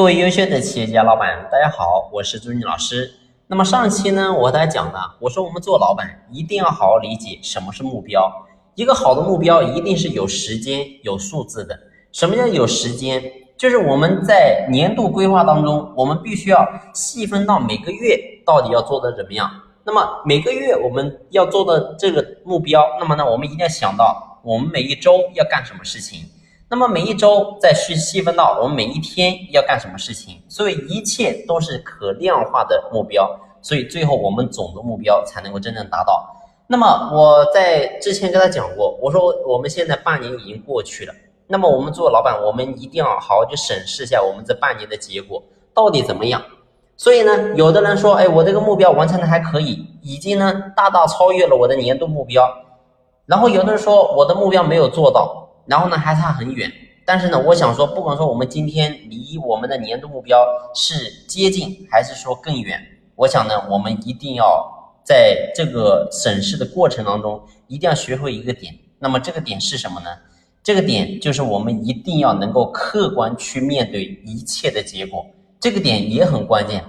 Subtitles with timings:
[0.00, 3.12] 各位优秀的企业家老板，大家好，我是朱军老师。
[3.48, 8.32] 那么上期呢，我和大家讲了，我说我们做老板一定要好好理解什么是目标。
[8.76, 11.78] 一个好的目标一定是有时间、有数字的。
[12.12, 13.22] 什么叫有时间？
[13.58, 19.50] 就是我们在年度规划当中，我们必须要细分到每个月到底要做的怎么样。
[19.84, 26.20] 那么每个月我们要做的这个目标，那么呢，我们一定要想到我们每一周要干什么事情。
[26.72, 33.28] 那么每一周再去细分到我们每一天要干什么事情，所以一切都是可量化的目标，
[33.60, 36.24] 所以最后我们总的目标才能够真正达到。
[36.68, 41.12] 那么我在之前跟他讲过，我说我们现在半年已经过去了，
[41.48, 45.42] 那么我们做老板，我们一定要好好去审视一下我们这半年的结果
[45.74, 46.40] 到底怎么样。
[46.96, 52.48] 所以呢，有的人说，哎，我这个目标完成的还可以，已经呢大大超越了我的年度目标，
[53.26, 55.48] 然后有的人说我的目标没有做到。
[55.70, 56.68] 然后呢，还差很远。
[57.04, 62.80] 但是呢，我想说，不管说我们今天离我们的年度目标是接近，还是说更远，
[63.14, 68.74] 我想呢，我们一定要在这个审视的过程当中，一定要学会一个点。
[68.98, 70.10] 那么这个点是什么呢？
[70.62, 75.24] 这个点就是我们一定要能够客观去面对一切的结果。
[75.60, 76.84] 这个点也很关键。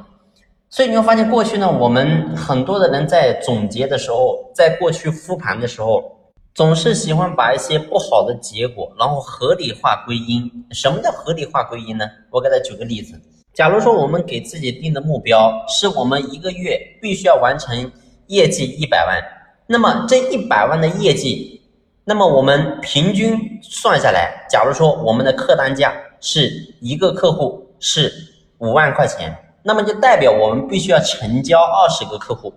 [0.69, 6.17] 所以你会发现，过去呢，我们很多的人在总结的时候，在过去复盘的时候。
[6.53, 10.51] 总是喜欢把一些不好的结果，然后合理化归因。
[10.71, 12.05] 什么叫合理化归因呢？
[12.29, 13.19] 我给大家举个例子。
[13.53, 17.91] 假如说我们给自己定的目标是我们一个月必须要完成
[18.27, 19.21] 业绩一百万，
[19.67, 21.61] 那么这一百万的业绩，
[22.03, 28.11] 那么我们平均算下来，假如说我们的客单价是一个客户是
[28.57, 32.53] 五万块钱，那么就代表我们必须要成交二十个客户。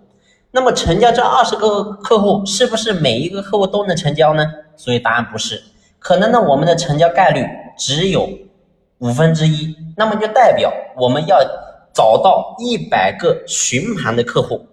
[0.55, 4.45] 那么成交这二十个客户，是不是每一个客户都能成交呢？
[4.77, 5.61] 所以答案不是，
[5.99, 7.45] 可能呢我们的成交概率
[7.77, 8.29] 只有
[8.99, 9.75] 五分之一。
[9.97, 11.37] 那么就代表我们要
[11.93, 14.65] 找到一百个询盘的客户，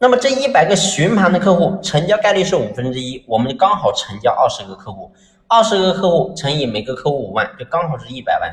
[0.00, 5.12] 那么这一百个询盘的客户成交概率是五分之一，我们就刚好成交二十个客户，
[5.46, 8.52] 二十个客户乘以每个客户五万，就刚好是一百万。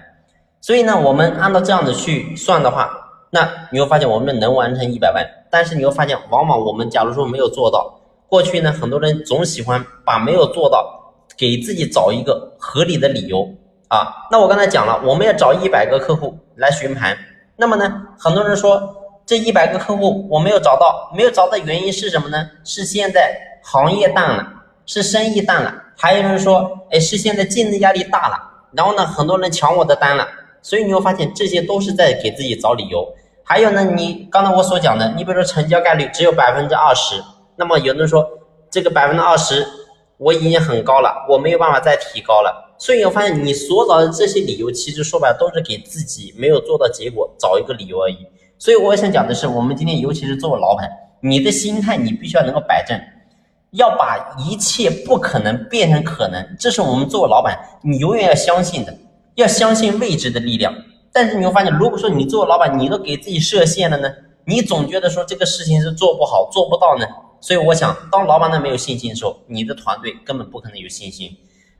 [0.61, 3.05] 所以呢，我们按照这样子去算的话。
[3.29, 7.99] 那你会发现我们能完成一百万，但是你会发现，往往我们假如说没有做到，
[8.29, 13.47] 过去呢，很多人总喜欢把没有做到给自己找一个合理的理由
[13.89, 14.27] 啊。
[14.31, 17.17] 那我刚才讲了，我们要找一百个客户来询盘，
[17.57, 18.95] 那么呢，很多人说
[19.25, 22.49] 这一百个客户我没有找到，没有找到原因是什么呢？
[22.63, 24.47] 是现在行业淡了，
[24.85, 28.39] 是生意淡了，还有人说，哎，是现在竞争压力大了，
[28.71, 30.25] 然后呢，很多人抢我的单了。
[30.67, 33.07] 所以你会发现，这些都是在给自己找理由。
[33.41, 37.23] 还有呢，你刚才我所讲的，你比如说成交概率只有百分之二十，
[37.55, 38.27] 那么有的人说
[38.69, 39.65] 这个百分之二十
[40.17, 42.75] 我已经很高了，我没有办法再提高了。
[42.77, 48.17] 所以你发现，你所找的这些理由，其实说白了都是给自己没有做到结果找一个理由而已。
[48.59, 50.89] 所以我想讲的是，我们今天尤其是作为老板，
[51.21, 52.99] 你的心态你必须要能够摆正，
[53.71, 58.93] 要把一切不可能变成可能，这是我们作为老板你永远要相信的。
[59.37, 60.73] 要相信未知的力量，
[61.13, 64.09] 但是你会发现，如果说你作为老板，你都给自己设限了呢？
[64.45, 67.05] 你总觉得说这个事情是做不好、做不到呢？
[67.39, 71.29] 所以我想，当老板他没有信心的时候，你的团队根本不可能有信心。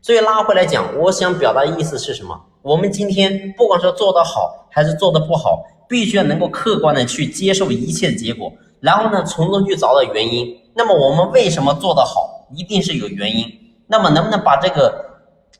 [0.03, 2.39] 所以拉回来讲，我想表达的意思是什么？
[2.61, 10.55] 我们今天不管说做得好还是做得不好，必须要能够客观的去接受一切结果，然后呢，从中去找到原因。
[10.75, 13.45] 那么我们为什么做得好，一定是有原因。
[13.87, 15.06] 那么能不能把这个？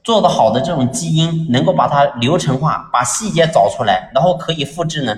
[0.08, 5.14] 做得好的这种基因，能够把它流程化，把细节找出来，然后可以复制呢。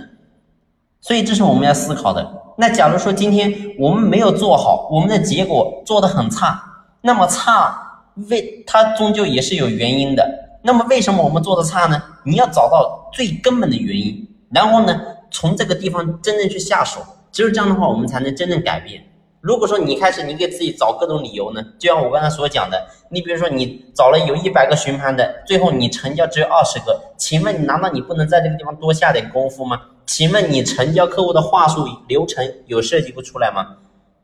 [1.00, 2.28] 所以这是我们要思考的。
[2.58, 6.60] 那假如说今天我们没有做好，我们的结果做得很差，
[7.02, 8.02] 那么差
[8.32, 10.28] 为它终究也是有原因的。
[10.64, 12.02] 那么为什么我们做的差呢？
[12.24, 17.00] 你要找到最根本的原因，然后呢，从这个地方真正去下手，
[17.32, 19.04] 只有这样的话，我们才能真正改变。
[19.42, 29.82] 如果说你开始你给自己找各种理由呢，就像我刚才所讲的，你比如说你找了有一百个询盘的，最后你成交只有二十个，请问你难道你不能在这个地方多下点功夫吗？
[30.06, 33.78] 请问你成交客户的话术流程有设计不出来吗？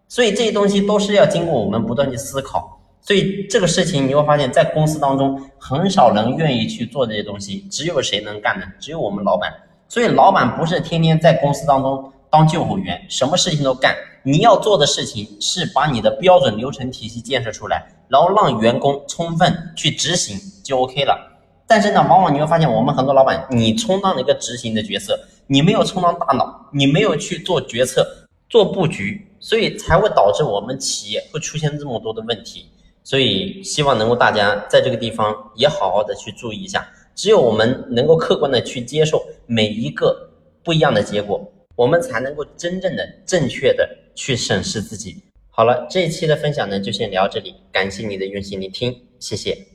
[0.10, 2.82] 所以这些东西都是要经过我们不断去思考。
[3.02, 8.66] 所以这个事情你会发现在公司当中很少人愿意去做这些东西，只有谁能干呢？
[8.80, 9.54] 只有我们老板。
[9.88, 13.96] 所以老板不是天天在公司当中当救火员，什么事情都干。
[14.22, 21.18] 你要做的事情是把你的标准流程体系建设出来，然后让员工充分去执行就 OK 了。
[21.66, 25.18] 但是呢，往往你会发现，我们很多老板，你充当了一个执行的角色，
[25.48, 28.06] 你没有充当大脑，你没有去做决策、
[28.50, 32.66] 做布局，所以才会导致我们企业会出现这么多的问题。
[33.02, 36.86] 所以希望能够大家在这个地方也好好的去注意一下。
[37.16, 40.30] 只有我们能够客观的去接受每一个
[40.66, 45.18] 不一样的结果，我们才能够真正的正确的去审视自己。
[45.50, 49.75] 好了，这一期的分享呢就先聊这里，感谢你的用心聆听，谢谢。